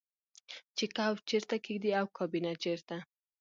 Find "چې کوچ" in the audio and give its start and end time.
0.77-1.17